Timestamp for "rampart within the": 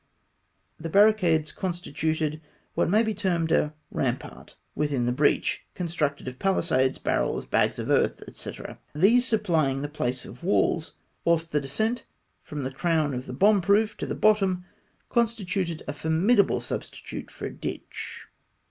3.91-5.11